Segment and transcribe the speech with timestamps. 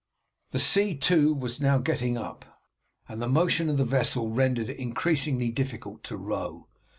[0.49, 2.43] The sea, too, was now getting up,
[3.07, 6.67] and the motion of the vessel rendered it increasingly difficult to row.